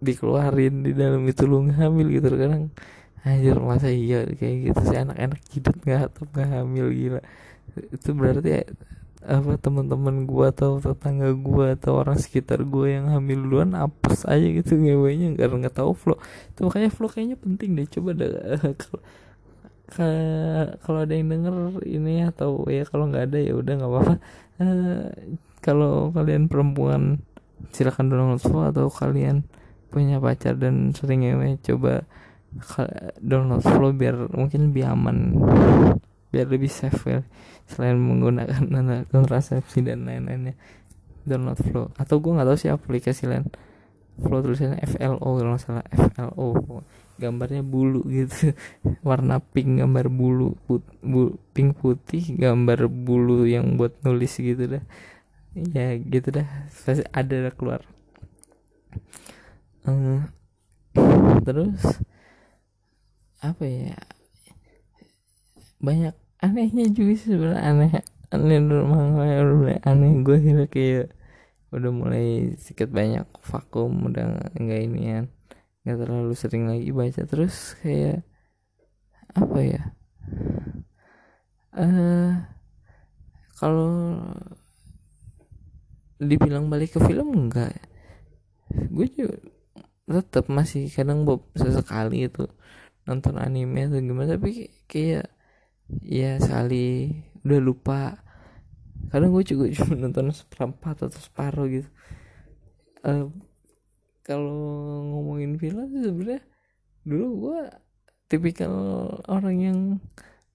dikeluarin 0.00 0.82
di 0.84 0.92
dalam 0.96 1.22
itu 1.28 1.44
lu 1.44 1.68
hamil 1.70 2.06
gitu. 2.10 2.28
Kadang 2.34 2.72
anjir 3.24 3.56
masa 3.60 3.88
iya 3.92 4.24
kayak 4.26 4.56
gitu 4.72 4.80
sih. 4.88 4.98
Anak-anak 4.98 5.40
hidup 5.52 5.76
nggak 5.84 6.00
atau 6.12 6.22
nggak 6.28 6.48
hamil 6.48 6.86
gila. 6.92 7.20
Itu 7.94 8.10
berarti 8.16 8.50
apa 9.20 9.60
teman-teman 9.60 10.24
gua 10.24 10.48
atau 10.48 10.80
tetangga 10.80 11.28
gua 11.36 11.76
atau 11.76 12.00
orang 12.00 12.16
sekitar 12.16 12.64
gua 12.64 12.88
yang 12.88 13.12
hamil 13.12 13.44
duluan 13.44 13.76
apes 13.76 14.24
aja 14.24 14.48
gitu 14.48 14.80
ngewenya 14.80 15.36
karena 15.36 15.68
nggak 15.68 15.76
tahu 15.76 15.92
flow. 15.92 16.18
Itu 16.56 16.68
makanya 16.68 16.88
flow 16.88 17.10
kayaknya 17.12 17.36
penting 17.36 17.76
deh. 17.76 17.86
Coba 17.88 18.16
deh 18.16 18.32
kalau 20.84 21.00
ada 21.02 21.12
yang 21.12 21.28
denger 21.28 21.82
ini 21.84 22.22
atau 22.24 22.62
ya 22.70 22.86
kalau 22.86 23.10
nggak 23.10 23.24
ada 23.28 23.38
ya 23.42 23.52
udah 23.58 23.72
nggak 23.76 23.90
apa-apa. 23.92 24.14
Uh, 24.60 25.04
kalau 25.60 26.08
kalian 26.16 26.48
perempuan 26.48 27.20
silakan 27.76 28.08
download 28.08 28.40
flow 28.40 28.64
atau 28.64 28.88
kalian 28.88 29.44
punya 29.90 30.22
pacar 30.22 30.54
dan 30.56 30.94
sering 30.94 31.26
coba 31.60 32.06
download 33.22 33.62
flow 33.62 33.94
biar 33.94 34.30
mungkin 34.34 34.70
lebih 34.70 34.90
aman 34.90 35.38
biar 36.30 36.46
lebih 36.46 36.70
safe 36.70 37.02
ya 37.06 37.20
selain 37.70 37.98
menggunakan 37.98 38.66
kontrasepsi 39.14 39.86
dan 39.86 40.06
lain-lainnya. 40.06 40.58
Download 41.22 41.58
flow. 41.58 41.86
Atau 41.94 42.18
gue 42.18 42.34
nggak 42.34 42.48
tahu 42.48 42.58
sih 42.58 42.70
aplikasi 42.70 43.30
lain. 43.30 43.46
Flow 44.20 44.42
tulisannya 44.42 44.82
FLO 44.84 45.38
kalau 45.38 45.50
nggak 45.54 45.62
salah 45.62 45.86
FLO 45.94 46.48
gambarnya 47.20 47.62
bulu 47.62 48.02
gitu. 48.10 48.52
Warna 49.06 49.38
pink 49.38 49.80
gambar 49.80 50.10
bulu 50.10 50.58
put, 50.66 50.82
bu, 51.04 51.38
pink 51.54 51.78
putih 51.78 52.34
gambar 52.34 52.90
bulu 52.90 53.46
yang 53.46 53.78
buat 53.78 53.94
nulis 54.02 54.34
gitu 54.34 54.66
dah. 54.66 54.84
Ya 55.54 55.94
gitu 55.98 56.34
dah. 56.34 56.46
Ada 57.14 57.54
keluar 57.54 57.86
uh, 59.86 60.20
terus 61.46 61.80
apa 63.40 63.64
ya? 63.64 63.96
Banyak 65.80 66.12
anehnya 66.44 66.92
juga 66.92 67.12
sih 67.16 67.36
sebenarnya 67.36 67.64
aneh 67.64 67.92
aneh 68.32 68.58
aneh 68.60 69.78
aneh 69.80 70.10
gue 70.20 70.36
kira 70.40 70.64
kayak 70.68 71.12
udah 71.70 71.92
mulai 71.94 72.58
sedikit 72.58 72.90
banyak 72.90 73.24
vakum 73.40 74.10
udah 74.10 74.52
enggak 74.58 74.80
ini 74.84 75.00
ya 75.06 75.20
nggak 75.80 75.98
terlalu 76.04 76.34
sering 76.36 76.68
lagi 76.68 76.92
baca. 76.92 77.22
Terus 77.24 77.76
kayak 77.80 78.26
apa 79.32 79.58
ya? 79.62 79.82
Eh 81.76 81.86
uh, 81.86 82.30
kalau 83.56 84.20
dibilang 86.20 86.68
balik 86.68 86.96
ke 86.96 87.00
film 87.00 87.48
enggak 87.48 87.72
gue 88.70 89.06
juga 89.08 89.36
tetap 90.18 90.50
masih 90.50 90.90
kadang 90.90 91.22
bob 91.22 91.46
sesekali 91.54 92.26
itu 92.26 92.50
nonton 93.06 93.38
anime 93.38 93.86
atau 93.86 94.02
gimana 94.02 94.34
tapi 94.34 94.74
kayak 94.90 95.30
ya 96.02 96.38
sekali 96.42 97.14
udah 97.46 97.60
lupa. 97.62 98.00
Kadang 99.10 99.30
gue 99.30 99.44
juga 99.46 99.70
cuma 99.78 99.94
nonton 99.94 100.34
seperempat 100.34 101.06
atau 101.06 101.20
separuh 101.20 101.66
gitu. 101.70 101.90
Uh, 103.00 103.30
kalau 104.26 104.60
ngomongin 105.08 105.56
film 105.56 105.88
sebenarnya 105.88 106.44
dulu 107.02 107.26
gue 107.48 107.60
tipikal 108.28 108.72
orang 109.26 109.56
yang 109.58 109.78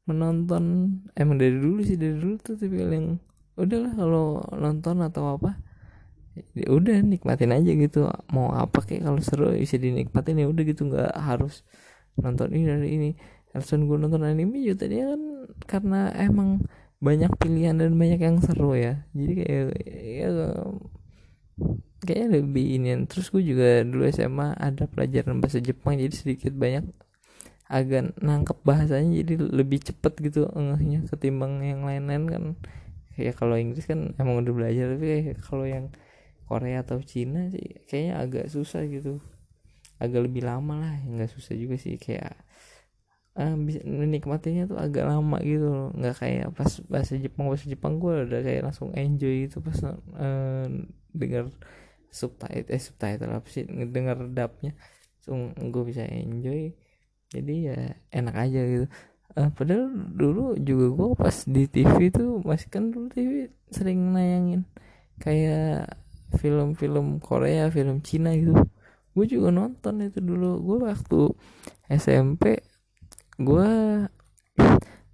menonton 0.06 0.96
emang 1.18 1.42
dari 1.42 1.58
dulu 1.58 1.82
sih 1.82 1.98
dari 1.98 2.16
dulu 2.16 2.38
tuh 2.38 2.56
tipikal 2.56 2.94
yang 2.94 3.18
udahlah 3.58 3.94
kalau 3.98 4.46
nonton 4.54 5.02
atau 5.02 5.36
apa 5.42 5.58
ya 6.36 6.68
udah 6.72 7.00
nikmatin 7.02 7.52
aja 7.56 7.72
gitu. 7.72 8.12
Mau 8.32 8.52
apa 8.52 8.84
kayak 8.84 9.08
kalau 9.08 9.22
seru 9.24 9.56
bisa 9.56 9.80
dinikmatin. 9.80 10.40
Ya 10.40 10.48
udah 10.52 10.64
gitu 10.68 10.88
nggak 10.92 11.16
harus 11.16 11.64
nonton 12.20 12.52
ini 12.52 12.66
dari 12.68 12.90
ini. 12.96 13.10
Alasan 13.56 13.88
gue 13.88 13.96
nonton 13.96 14.20
anime 14.28 14.60
juga 14.60 14.84
tadi 14.84 15.00
kan 15.00 15.22
karena 15.64 16.12
emang 16.20 16.60
banyak 17.00 17.32
pilihan 17.40 17.80
dan 17.80 17.96
banyak 17.96 18.20
yang 18.20 18.38
seru 18.44 18.76
ya. 18.76 19.08
Jadi 19.16 19.32
kayak 19.40 19.64
ya 20.04 20.30
kayaknya 22.04 22.28
lebih 22.44 22.66
ini. 22.80 22.90
Terus 23.08 23.32
gue 23.32 23.44
juga 23.44 23.84
dulu 23.88 24.04
SMA 24.12 24.60
ada 24.60 24.86
pelajaran 24.92 25.40
bahasa 25.40 25.64
Jepang 25.64 25.96
jadi 25.96 26.16
sedikit 26.16 26.52
banyak 26.52 26.84
agak 27.66 28.14
nangkep 28.22 28.62
bahasanya 28.62 29.26
jadi 29.26 29.42
lebih 29.50 29.82
cepet 29.82 30.14
gitu 30.22 30.46
ngehnya 30.54 31.02
ketimbang 31.10 31.64
yang 31.66 31.82
lain-lain 31.88 32.24
kan. 32.30 32.44
Ya 33.16 33.32
kalau 33.32 33.56
Inggris 33.56 33.88
kan 33.88 34.12
emang 34.20 34.44
udah 34.44 34.52
belajar 34.52 35.00
tapi 35.00 35.32
kalau 35.40 35.64
yang 35.64 35.96
Korea 36.46 36.86
atau 36.86 37.02
Cina 37.02 37.50
sih 37.50 37.86
kayaknya 37.90 38.14
agak 38.22 38.46
susah 38.54 38.86
gitu. 38.86 39.22
Agak 39.98 40.28
lebih 40.28 40.44
lama 40.46 40.80
lah 40.82 40.96
nggak 41.02 41.32
susah 41.32 41.56
juga 41.56 41.76
sih 41.80 41.96
kayak 41.98 42.36
uh, 43.40 43.56
bisa 43.60 43.84
menikmatinya 43.84 44.68
tuh 44.68 44.78
agak 44.80 45.06
lama 45.08 45.38
gitu 45.44 45.92
nggak 45.96 46.16
kayak 46.20 46.48
pas 46.56 46.72
bahasa 46.88 47.20
Jepang 47.20 47.52
bahasa 47.52 47.66
Jepang 47.68 48.00
gue 48.00 48.28
udah 48.28 48.42
kayak 48.44 48.62
langsung 48.64 48.92
enjoy 48.96 49.48
gitu 49.48 49.60
pas 49.64 49.78
uh, 49.84 50.68
dengar 51.16 51.52
subtitle 52.16 52.72
eh 52.72 52.80
subtitle 52.80 53.32
apa 53.36 53.48
sih 53.52 53.68
dengar 53.68 54.18
dubnya. 54.24 54.72
Langsung 55.20 55.52
gue 55.58 55.84
bisa 55.84 56.04
enjoy 56.08 56.72
jadi 57.34 57.56
ya 57.74 57.80
enak 58.16 58.36
aja 58.36 58.62
gitu. 58.64 58.88
Uh, 59.36 59.52
padahal 59.52 59.92
dulu 60.16 60.56
juga 60.56 60.86
gue 60.96 61.08
pas 61.20 61.36
di 61.44 61.68
TV 61.68 62.08
tuh 62.08 62.40
masih 62.48 62.72
kan 62.72 62.88
dulu 62.88 63.12
TV 63.12 63.52
sering 63.68 64.16
nayangin. 64.16 64.64
Kayak 65.20 66.00
film-film 66.38 67.20
Korea 67.24 67.72
film 67.72 68.04
Cina 68.06 68.36
gitu. 68.36 68.54
Gue 69.16 69.26
juga 69.26 69.50
nonton 69.52 70.04
itu 70.04 70.20
dulu. 70.20 70.60
Gue 70.62 70.78
waktu 70.86 71.32
SMP 71.88 72.60
gue 73.36 73.70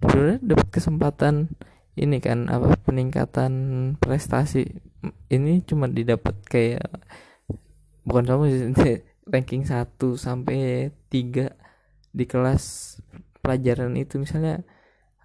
sebenarnya 0.02 0.38
dapat 0.42 0.68
kesempatan 0.70 1.34
ini 1.98 2.18
kan 2.18 2.48
apa 2.48 2.78
peningkatan 2.82 3.52
prestasi. 3.98 4.80
Ini 5.28 5.66
cuma 5.66 5.90
didapat 5.90 6.36
kayak 6.46 6.86
bukan 8.06 8.24
sama 8.26 8.44
sih 8.50 8.72
ranking 9.32 9.62
1 9.66 9.98
sampai 10.18 10.90
3 11.10 11.50
di 12.12 12.24
kelas 12.26 12.96
pelajaran 13.44 13.94
itu. 13.98 14.18
Misalnya 14.18 14.62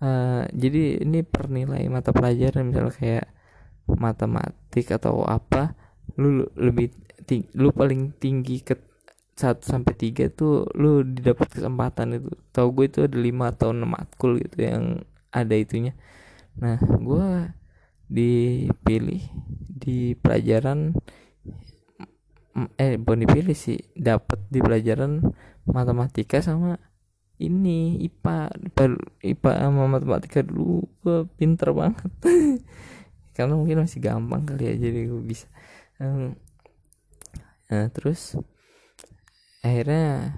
uh, 0.01 0.43
jadi 0.51 1.01
ini 1.05 1.23
pernilai 1.23 1.85
mata 1.87 2.11
pelajaran. 2.11 2.67
Misalnya 2.67 2.93
kayak 2.93 3.27
matematik 3.87 4.91
atau 4.91 5.23
apa 5.23 5.86
lu 6.17 6.49
lebih 6.57 6.91
tinggi, 7.23 7.47
lu 7.53 7.69
paling 7.71 8.13
tinggi 8.17 8.61
ke 8.65 8.75
satu 9.37 9.61
sampai 9.61 9.93
tiga 9.93 10.33
tuh 10.33 10.65
lu 10.73 11.05
didapat 11.05 11.47
kesempatan 11.53 12.17
itu. 12.17 12.33
Tau 12.49 12.73
gue 12.73 12.89
itu 12.89 13.05
ada 13.05 13.17
lima 13.17 13.53
atau 13.53 13.69
enam 13.69 13.93
matkul 13.93 14.41
gitu 14.41 14.65
yang 14.65 15.05
ada 15.29 15.53
itunya. 15.53 15.93
Nah 16.57 16.81
gue 16.81 17.53
dipilih 18.09 19.21
di 19.69 20.17
pelajaran 20.17 20.97
eh 22.81 22.97
bukan 22.97 23.29
dipilih 23.29 23.53
sih 23.53 23.77
dapat 23.93 24.41
di 24.49 24.57
pelajaran 24.57 25.21
matematika 25.69 26.41
sama 26.41 26.81
ini 27.37 28.01
IPA 28.09 28.49
IPA 29.21 29.51
sama 29.61 29.85
matematika 29.85 30.41
dulu 30.41 30.89
gue 31.05 31.29
pinter 31.37 31.69
banget. 31.77 32.09
Karena 33.37 33.53
mungkin 33.53 33.85
masih 33.85 34.01
gampang 34.01 34.49
kali 34.49 34.65
ya 34.65 34.89
jadi 34.89 35.13
gue 35.13 35.21
bisa 35.21 35.45
nah 37.67 37.85
terus 37.91 38.37
akhirnya 39.65 40.37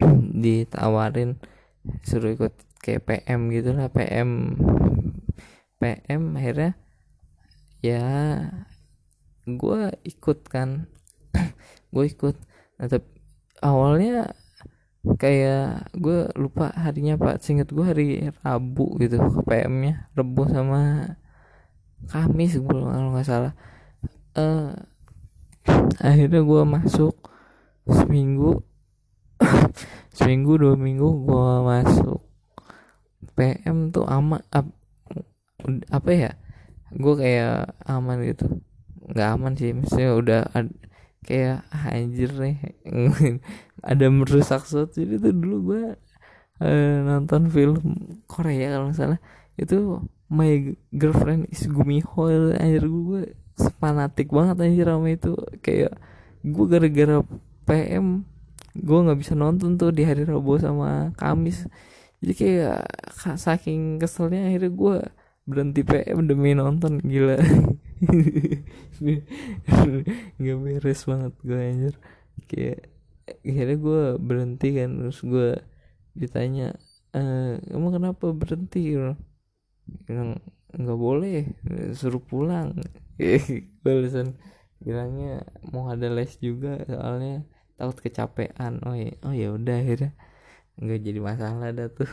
ditawarin 0.44 1.38
suruh 2.02 2.32
ikut 2.32 2.54
kayak 2.80 3.04
PM 3.04 3.52
gitu 3.52 3.76
lah 3.76 3.92
PM 3.92 4.58
PM 5.78 6.22
akhirnya 6.34 6.72
ya 7.84 8.04
gue 9.44 9.92
ikut 10.08 10.38
kan. 10.48 10.88
Gue 11.94 12.10
ikut. 12.10 12.36
Nah, 12.80 12.88
tapi 12.90 13.06
awalnya 13.62 14.32
kayak 15.20 15.92
gue 15.94 16.32
lupa 16.34 16.72
harinya 16.74 17.20
pak. 17.20 17.44
Singkat 17.44 17.68
gue 17.70 17.84
hari 17.84 18.08
Rabu 18.40 18.96
gitu 18.98 19.20
ke 19.20 19.40
PM 19.46 19.74
nya 19.84 19.94
Rabu 20.16 20.48
sama 20.48 21.14
Kamis 22.08 22.58
gue 22.58 22.68
kalau 22.68 23.12
nggak 23.14 23.28
salah. 23.28 23.52
Uh, 24.34 24.74
akhirnya 26.00 26.40
gue 26.44 26.62
masuk 26.64 27.14
seminggu. 27.88 28.64
Seminggu 30.14 30.54
dua 30.54 30.78
minggu 30.78 31.26
gue 31.26 31.46
masuk 31.66 32.22
PM 33.34 33.90
tuh 33.90 34.06
aman 34.06 34.40
ap, 34.54 34.70
apa 35.90 36.10
ya? 36.14 36.30
Gue 36.94 37.18
kayak 37.18 37.74
aman 37.82 38.22
gitu. 38.22 38.62
Nggak 39.10 39.28
aman 39.34 39.52
sih 39.58 39.74
maksudnya 39.74 40.10
udah 40.14 40.40
ad, 40.54 40.70
kayak 41.26 41.66
anjir 41.72 42.30
nih. 42.30 42.58
Ada 43.90 44.06
merusak 44.08 44.64
sesuatu. 44.64 45.02
Jadi 45.02 45.18
tuh 45.18 45.34
dulu 45.34 45.56
gue 45.74 45.82
uh, 46.62 46.96
nonton 47.02 47.50
film 47.50 47.82
Korea 48.30 48.78
kalau 48.78 48.94
salah. 48.94 49.18
Itu 49.58 50.06
My 50.30 50.78
Girlfriend 50.94 51.50
is 51.50 51.66
Gumiho 51.66 52.54
anjir. 52.54 52.86
Gue 52.86 53.34
fanatik 53.78 54.30
banget 54.30 54.56
anjir 54.62 54.88
sama 54.88 55.08
itu. 55.10 55.32
Kayak 55.64 55.98
gue 56.44 56.66
gara-gara 56.68 57.16
PM 57.64 58.28
gue 58.74 58.98
nggak 59.06 59.20
bisa 59.22 59.38
nonton 59.38 59.78
tuh 59.78 59.94
di 59.94 60.02
hari 60.02 60.26
Rabu 60.26 60.58
sama 60.58 61.14
Kamis. 61.14 61.70
Jadi 62.18 62.32
kayak 62.34 62.78
saking 63.38 64.02
keselnya 64.02 64.50
akhirnya 64.50 64.72
gue 64.72 64.96
berhenti 65.44 65.84
PM 65.84 66.24
demi 66.24 66.56
nonton 66.56 67.04
gila. 67.04 67.36
Nggak 70.40 70.58
beres 70.64 71.04
banget 71.04 71.32
gue 71.44 71.60
anjir. 71.60 71.94
Kayak 72.48 72.88
akhirnya 73.44 73.76
gue 73.76 74.02
berhenti 74.20 74.68
kan 74.72 74.90
terus 75.00 75.20
gue 75.20 75.60
ditanya 76.16 76.72
e, 77.12 77.20
kamu 77.60 77.88
kenapa 77.92 78.32
berhenti? 78.32 78.96
Bilang 80.08 80.40
nggak 80.74 80.98
boleh 80.98 81.48
suruh 81.94 82.22
pulang. 82.22 82.74
Balasan 83.84 84.34
bilangnya 84.82 85.46
mau 85.72 85.88
ada 85.88 86.10
les 86.12 86.36
juga 86.42 86.82
soalnya 86.84 87.46
takut 87.78 87.98
kecapean. 88.04 88.82
Oh 88.84 88.94
ya 88.94 89.14
oh 89.24 89.34
ya 89.34 89.54
udah 89.54 89.76
akhirnya 89.80 90.12
nggak 90.74 91.00
jadi 91.06 91.20
masalah 91.22 91.68
dah 91.70 91.88
tuh. 91.90 92.10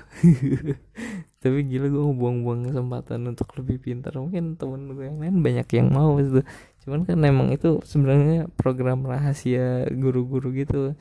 Tapi 1.42 1.66
gila 1.66 1.90
gue 1.90 2.04
buang-buang 2.14 2.70
kesempatan 2.70 3.26
untuk 3.34 3.50
lebih 3.58 3.82
pintar. 3.82 4.14
Mungkin 4.14 4.62
temen 4.62 4.94
gue 4.94 5.10
yang 5.10 5.18
lain 5.18 5.42
banyak 5.42 5.68
yang 5.74 5.90
mau 5.90 6.18
itu 6.22 6.46
cuman 6.82 7.06
kan 7.06 7.22
emang 7.22 7.54
itu 7.54 7.78
sebenarnya 7.86 8.50
program 8.58 9.06
rahasia 9.06 9.90
guru-guru 9.90 10.54
gitu. 10.54 10.94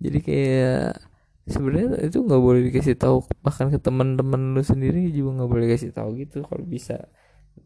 Jadi 0.00 0.18
kayak 0.20 1.00
sebenarnya 1.46 2.10
itu 2.10 2.18
nggak 2.26 2.42
boleh 2.42 2.60
dikasih 2.70 2.98
tahu 2.98 3.22
bahkan 3.40 3.70
ke 3.70 3.78
teman-teman 3.78 4.54
lu 4.54 4.62
sendiri 4.66 5.06
juga 5.14 5.42
nggak 5.42 5.50
boleh 5.50 5.66
kasih 5.70 5.90
tahu 5.94 6.18
gitu 6.18 6.42
kalau 6.42 6.66
bisa. 6.66 7.06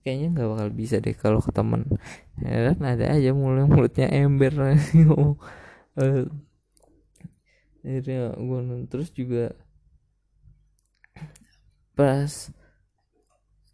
Kayaknya 0.04 0.26
nggak 0.38 0.48
bakal 0.54 0.68
bisa 0.70 0.96
deh 1.02 1.16
kalau 1.16 1.40
ke 1.42 1.50
teman. 1.50 1.88
Ya 2.38 2.72
kan 2.72 2.78
ada 2.86 3.04
aja 3.10 3.30
mulut 3.34 3.66
mulutnya 3.66 4.06
ember. 4.12 4.52
Uh, 5.98 6.22
akhirnya 7.82 8.38
gue 8.38 8.86
terus 8.86 9.10
juga 9.10 9.58
pas 11.98 12.30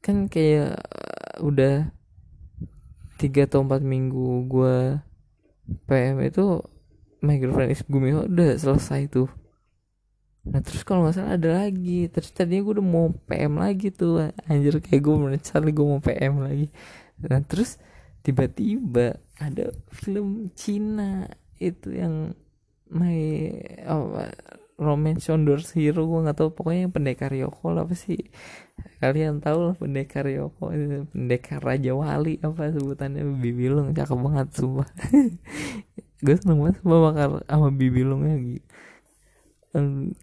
kan 0.01 0.27
kayak 0.33 0.81
udah 1.45 1.93
tiga 3.21 3.45
atau 3.45 3.61
empat 3.63 3.85
minggu 3.85 4.49
gue 4.49 4.97
PM 5.85 6.25
itu 6.25 6.65
My 7.21 7.37
Girlfriend 7.37 7.77
is 7.77 7.85
Gumiho 7.85 8.25
udah 8.31 8.57
selesai 8.57 9.13
tuh 9.13 9.29
Nah 10.47 10.63
terus 10.63 10.87
kalau 10.87 11.07
nggak 11.07 11.17
salah 11.19 11.35
ada 11.35 11.51
lagi. 11.67 12.07
Terus 12.07 12.31
tadinya 12.31 12.63
gue 12.71 12.75
udah 12.79 12.87
mau 12.87 13.07
PM 13.27 13.59
lagi 13.59 13.91
tuh. 13.91 14.31
Anjir 14.47 14.79
kayak 14.79 15.03
gue 15.03 15.17
mencari 15.19 15.71
gue 15.75 15.87
mau 15.87 16.01
PM 16.01 16.35
lagi. 16.39 16.67
Nah 17.27 17.43
terus 17.43 17.83
tiba-tiba 18.23 19.23
ada 19.39 19.71
film 19.95 20.51
Cina 20.59 21.31
Itu 21.59 21.95
yang 21.95 22.35
My 22.91 23.19
oh, 23.91 24.23
Romance 24.79 25.27
Shoulders 25.27 25.75
Hero 25.75 26.07
gue 26.07 26.21
nggak 26.23 26.39
tahu. 26.39 26.49
Pokoknya 26.55 26.87
yang 26.87 26.95
pendekar 26.95 27.35
Yoko 27.35 27.75
lah 27.75 27.83
apa 27.83 27.99
sih? 27.99 28.31
Kalian 29.03 29.43
tahu 29.43 29.73
lah 29.73 29.75
pendekar 29.75 30.31
Yoko 30.31 30.71
pendekar 31.11 31.59
Raja 31.59 31.91
Wali 31.91 32.39
apa 32.39 32.71
sebutannya? 32.71 33.27
Bibilung 33.43 33.91
cakep 33.97 34.19
banget 34.21 34.49
sumpah. 34.55 34.87
Gue 36.25 36.33
seneng 36.39 36.65
banget 36.65 36.81
sama 36.81 36.97
bakar 37.13 37.29
sama 37.45 37.69
Bibilungnya 37.75 38.37
gitu 38.41 38.65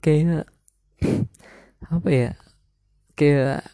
kayak 0.04 0.46
apa 1.94 2.10
ya? 2.10 2.32
Kayak 3.14 3.70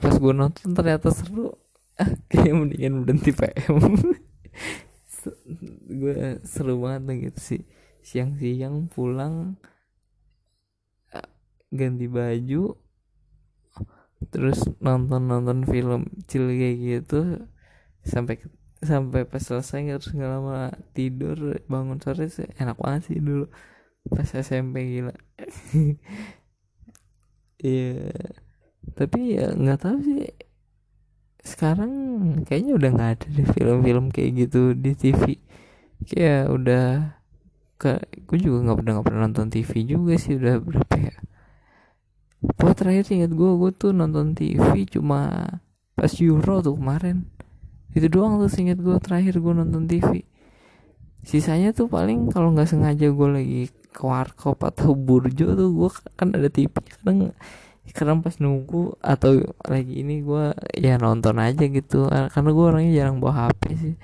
pas 0.00 0.14
gue 0.18 0.32
nonton 0.34 0.74
ternyata 0.74 1.08
seru. 1.14 1.54
Ah 1.94 2.10
kayak 2.30 2.54
mendingan 2.58 3.06
berhenti 3.06 3.30
PM 3.30 3.78
gue 6.00 6.18
seru 6.44 6.82
banget 6.82 7.30
gitu 7.30 7.40
sih. 7.40 7.62
Siang-siang 8.04 8.92
pulang 8.92 9.56
ganti 11.74 12.06
baju 12.06 12.78
terus 14.30 14.64
nonton 14.80 15.26
nonton 15.30 15.66
film 15.66 16.10
chill 16.28 16.50
kayak 16.50 16.76
gitu. 16.82 17.48
Sampai 18.04 18.42
sampai 18.84 19.24
pas 19.24 19.40
selesai 19.40 19.96
terus 19.96 20.12
nggak 20.12 20.30
lama 20.30 20.68
tidur 20.92 21.56
bangun 21.72 21.96
sore 22.04 22.28
sih 22.28 22.44
enak 22.60 22.76
banget 22.76 23.08
sih 23.08 23.16
dulu 23.16 23.48
pas 24.08 24.28
SMP 24.28 25.00
gila. 25.00 25.14
Iya. 27.64 28.12
Tapi 28.92 29.40
ya 29.40 29.56
nggak 29.56 29.80
tahu 29.80 29.96
sih. 30.04 30.28
Sekarang 31.40 31.92
kayaknya 32.44 32.76
udah 32.76 32.90
nggak 32.92 33.10
ada 33.16 33.26
deh 33.32 33.48
film-film 33.56 34.12
kayak 34.12 34.30
gitu 34.44 34.76
di 34.76 34.92
TV 34.92 35.40
kayak 36.04 36.52
udah 36.52 37.16
ke 37.80 37.96
gue 38.28 38.36
juga 38.36 38.68
nggak 38.68 38.76
pernah 38.84 38.92
nggak 39.00 39.06
pernah 39.08 39.20
nonton 39.24 39.48
TV 39.48 39.70
juga 39.88 40.14
sih 40.20 40.36
udah 40.36 40.60
berapa 40.60 40.94
ya. 41.00 41.16
Pokoknya 42.44 42.76
terakhir 42.76 43.04
inget 43.16 43.32
gue 43.32 43.50
gue 43.56 43.70
tuh 43.72 43.96
nonton 43.96 44.36
TV 44.36 44.84
cuma 44.84 45.48
pas 45.96 46.12
Euro 46.20 46.60
tuh 46.60 46.76
kemarin. 46.76 47.24
Itu 47.96 48.12
doang 48.12 48.36
tuh 48.36 48.52
inget 48.60 48.76
gue 48.76 48.96
terakhir 49.00 49.40
gue 49.40 49.52
nonton 49.56 49.88
TV 49.88 50.28
sisanya 51.24 51.72
tuh 51.72 51.88
paling 51.88 52.28
kalau 52.28 52.52
nggak 52.52 52.68
sengaja 52.68 53.08
gue 53.08 53.28
lagi 53.32 53.62
warkop 54.02 54.58
atau 54.66 54.98
burjo 54.98 55.54
tuh 55.54 55.70
gue 55.70 55.90
kan 56.18 56.34
ada 56.34 56.50
TV 56.50 56.72
kadang 56.72 57.30
kadang 57.94 58.24
pas 58.24 58.34
nunggu 58.40 58.96
atau 58.98 59.44
lagi 59.68 60.02
ini 60.02 60.24
gue 60.24 60.56
ya 60.74 60.98
nonton 60.98 61.36
aja 61.38 61.68
gitu. 61.68 62.08
Karena 62.08 62.50
gue 62.50 62.64
orangnya 62.64 62.92
jarang 62.96 63.22
bawa 63.22 63.52
HP 63.52 63.62
sih. 63.76 63.94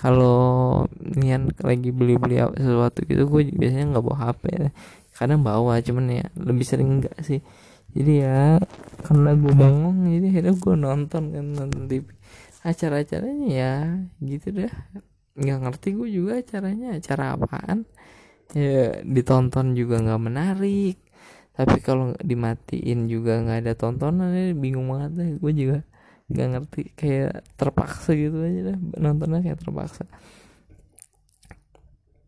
Kalau 0.00 0.88
nian 0.98 1.52
lagi 1.60 1.92
beli-beli 1.92 2.40
sesuatu 2.56 3.04
gitu 3.04 3.28
gue 3.28 3.52
biasanya 3.52 3.94
nggak 3.94 4.04
bawa 4.04 4.18
HP 4.32 4.44
kadang 5.14 5.46
bawa 5.46 5.78
cuman 5.78 6.10
ya 6.10 6.26
lebih 6.34 6.66
sering 6.66 6.98
enggak 6.98 7.14
sih. 7.22 7.44
Jadi 7.94 8.26
ya 8.26 8.58
karena 9.06 9.36
gue 9.38 9.52
bangun 9.54 10.10
jadi 10.10 10.26
akhirnya 10.34 10.54
gue 10.58 10.74
nonton 10.74 11.22
kan 11.30 11.46
nonton 11.54 11.82
TV 11.86 12.08
acara-acaranya 12.64 13.48
ya 13.52 13.74
gitu 14.24 14.64
dah. 14.64 14.74
Nggak 15.38 15.58
ngerti 15.60 15.88
gue 15.94 16.08
juga 16.10 16.40
acaranya 16.40 16.96
acara 16.98 17.36
apaan 17.36 17.86
ya 18.54 19.02
ditonton 19.04 19.74
juga 19.78 20.00
nggak 20.04 20.22
menarik. 20.22 20.96
Tapi 21.54 21.76
kalau 21.86 22.14
dimatiin 22.18 23.06
juga 23.06 23.38
nggak 23.42 23.58
ada 23.62 23.72
tontonan 23.78 24.30
ya 24.34 24.50
bingung 24.54 24.90
banget 24.90 25.10
deh. 25.18 25.30
Gue 25.42 25.52
juga 25.54 25.78
nggak 26.30 26.48
ngerti 26.56 26.80
kayak 26.96 27.32
terpaksa 27.60 28.16
gitu 28.16 28.40
aja 28.40 28.60
dah 28.72 28.78
nontonnya 28.96 29.40
kayak 29.44 29.60
terpaksa. 29.60 30.04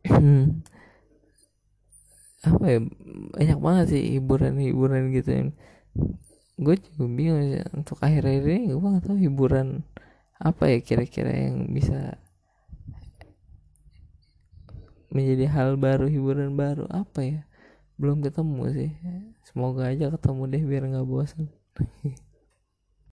Hmm. 0.07 0.63
apa 2.47 2.65
ya 2.71 2.79
banyak 3.35 3.59
banget 3.59 3.87
sih 3.91 4.03
hiburan-hiburan 4.15 5.11
gitu 5.11 5.31
yang 5.35 5.49
gue 6.61 6.77
juga 6.79 7.05
bingung 7.11 7.41
sih. 7.43 7.63
Untuk 7.75 7.99
akhir-akhir 8.01 8.45
ini 8.47 8.71
gue 8.71 8.79
gak 8.95 9.05
tahu 9.11 9.19
hiburan 9.19 9.83
apa 10.39 10.69
ya 10.71 10.79
kira-kira 10.85 11.33
yang 11.33 11.73
bisa 11.73 12.21
menjadi 15.17 15.49
hal 15.49 15.81
baru 15.81 16.07
hiburan 16.13 16.53
baru 16.61 16.85
apa 16.93 17.21
ya? 17.25 17.41
Belum 17.97 18.21
ketemu 18.21 18.63
sih. 18.77 18.91
Semoga 19.49 19.89
aja 19.89 20.13
ketemu 20.13 20.43
deh 20.53 20.63
biar 20.69 20.85
nggak 20.93 21.09
bosan 21.09 21.49